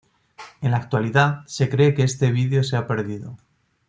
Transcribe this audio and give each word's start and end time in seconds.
En 0.61 0.71
la 0.71 0.77
actualidad 0.77 1.43
se 1.45 1.69
cree 1.69 1.93
que 1.93 2.01
este 2.01 2.31
video 2.31 2.63
se 2.63 2.75
ha 2.75 2.87
perdido. 2.87 3.37